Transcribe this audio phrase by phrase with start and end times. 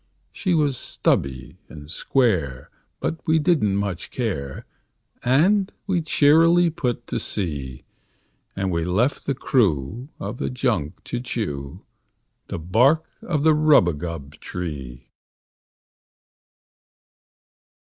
[0.31, 4.65] She was stubby and square, but we didn't much care,
[5.23, 7.83] And we cheerily put to sea;
[8.55, 11.85] And we left the crew of the junk to chew
[12.47, 15.07] The bark of the rubagub tree.